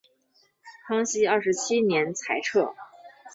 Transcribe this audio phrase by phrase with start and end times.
[0.87, 2.73] 康熙二十七年裁撤。